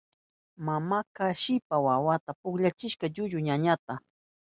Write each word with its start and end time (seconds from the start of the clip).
Mamanka 0.65 1.25
shipas 1.41 1.81
wawanta 1.87 2.31
pilluchishka 2.41 3.05
llullu 3.13 3.37
ñañanta. 3.47 3.93